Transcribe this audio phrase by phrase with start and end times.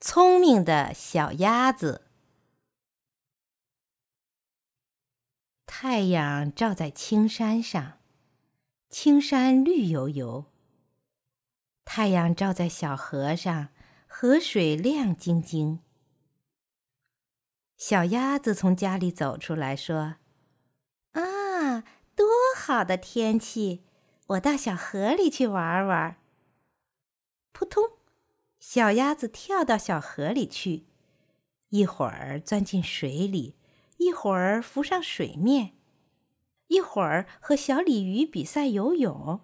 [0.00, 2.06] 聪明的小鸭子。
[5.66, 7.98] 太阳照在青山上，
[8.88, 10.46] 青山绿油油。
[11.84, 13.68] 太阳照在小河上，
[14.06, 15.80] 河水亮晶晶。
[17.76, 20.16] 小鸭子从家里走出来，说
[21.12, 21.80] ：“啊，
[22.14, 22.26] 多
[22.56, 23.84] 好的天气！
[24.28, 26.20] 我到小河里去玩玩。”
[27.52, 27.97] 扑通。
[28.60, 30.86] 小鸭子跳到小河里去，
[31.70, 33.56] 一会儿钻进水里，
[33.98, 35.74] 一会儿浮上水面，
[36.66, 39.40] 一会儿和小鲤鱼比赛游泳，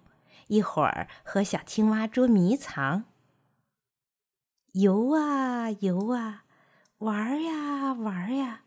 [0.47, 3.05] 一会儿和小青蛙捉迷藏。
[4.73, 6.43] 游啊游啊，
[6.97, 8.63] 玩呀玩呀。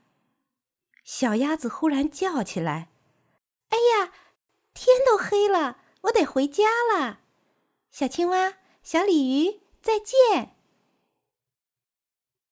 [1.05, 2.89] 小鸭子忽然叫起来
[3.69, 4.13] ：“哎呀，
[4.73, 7.21] 天都黑了，我得回家了。”
[7.91, 9.61] 小青蛙，小鲤鱼。
[9.89, 10.55] 再见，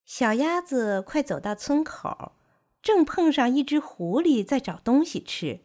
[0.06, 2.32] 小鸭子快走到村口，
[2.80, 5.60] 正碰上一只狐狸在找东西吃。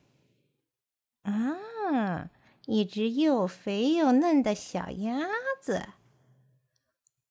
[1.21, 2.29] 啊，
[2.65, 5.25] 一只又肥又嫩的小鸭
[5.61, 5.93] 子。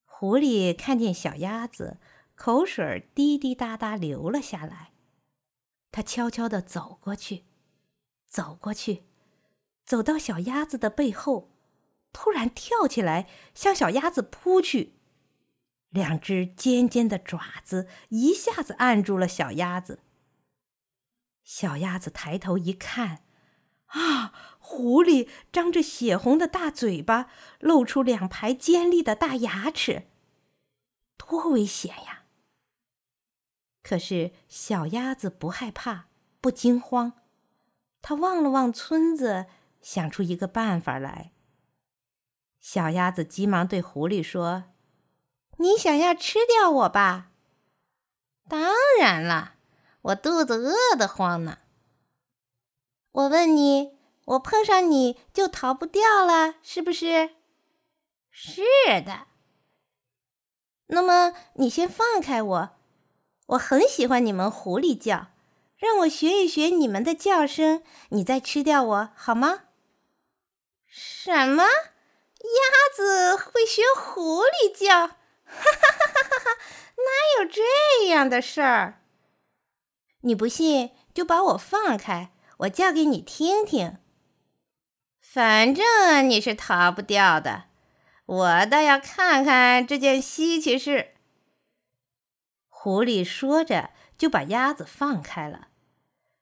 [0.07, 1.99] 狐狸看见小鸭子，
[2.35, 4.93] 口水滴滴答答流了下来。
[5.93, 7.45] 它悄悄地走过去，
[8.27, 9.03] 走过去，
[9.85, 11.51] 走到小鸭子的背后。
[12.13, 14.95] 突然跳起来，向小鸭子扑去，
[15.91, 20.01] 两只尖尖的爪子一下子按住了小鸭子。
[21.43, 23.25] 小鸭子抬头一看，
[23.87, 30.09] 啊，狐狸张着血红的大嘴巴，露出两排尖利的大牙齿，
[31.17, 32.25] 多危险呀！
[33.83, 36.09] 可是小鸭子不害怕，
[36.41, 37.15] 不惊慌，
[38.01, 39.47] 它望了望村子，
[39.81, 41.33] 想出一个办法来。
[42.61, 44.65] 小鸭子急忙对狐狸说
[45.57, 47.31] ：“你想要吃掉我吧？
[48.49, 49.55] 当然了，
[50.03, 51.59] 我肚子饿得慌呢。
[53.13, 57.31] 我问你，我碰上你就逃不掉了，是不是？
[58.31, 58.63] 是
[59.05, 59.27] 的。
[60.89, 62.71] 那么你先放开我，
[63.47, 65.29] 我很喜欢你们狐狸叫，
[65.77, 69.65] 让我学一学你们的叫声，你再吃掉我好吗？
[70.87, 71.65] 什么？”
[72.57, 75.15] 鸭子会学狐狸叫，哈
[75.47, 76.59] 哈哈哈哈哈！
[76.97, 79.03] 哪有这样的事儿？
[80.23, 83.99] 你不信就把我放开，我叫给你听听。
[85.19, 87.65] 反正你是逃不掉的，
[88.27, 91.15] 我倒要看看这件稀奇事。
[92.69, 95.69] 狐狸说着，就把鸭子放开了。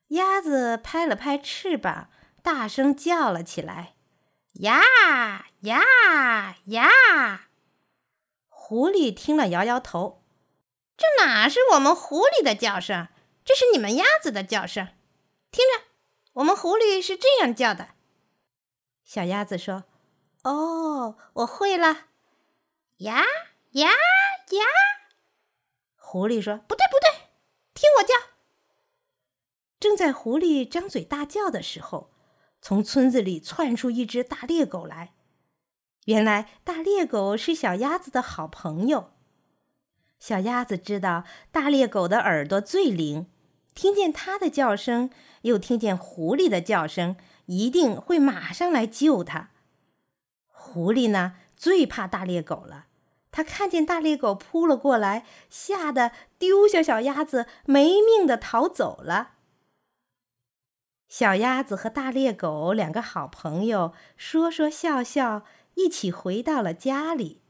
[0.07, 2.09] 鸭子拍了拍翅膀，
[2.41, 3.93] 大声叫了起来。
[4.59, 4.81] 呀
[5.61, 7.47] 呀呀！
[8.49, 10.21] 狐狸听了，摇摇头
[10.97, 13.07] ：“这哪是我们狐狸的叫声？
[13.45, 14.89] 这是你们鸭子的叫声。
[15.49, 15.85] 听着，
[16.33, 17.91] 我们狐狸是这样叫的。”
[19.05, 19.85] 小鸭子说
[20.43, 22.07] ：“哦，我会了。”
[22.99, 23.23] 呀
[23.71, 24.65] 呀呀！
[25.95, 27.29] 狐狸说：“不对，不对，
[27.73, 28.13] 听我叫。”
[29.79, 32.11] 正在狐狸张嘴大叫的时候。
[32.61, 35.13] 从村子里窜出一只大猎狗来，
[36.05, 39.11] 原来大猎狗是小鸭子的好朋友。
[40.19, 43.27] 小鸭子知道大猎狗的耳朵最灵，
[43.73, 45.09] 听见它的叫声，
[45.43, 47.15] 又听见狐狸的叫声，
[47.45, 49.51] 一定会马上来救它。
[50.47, 52.87] 狐狸呢，最怕大猎狗了。
[53.31, 59.35] 它看见大猎狗扑了过来，吓得丢下小鸭子，没命的逃走了。
[61.09, 65.43] 小鸭子和大猎狗两个好朋友，说说笑笑，
[65.73, 67.41] 一起回到了家里。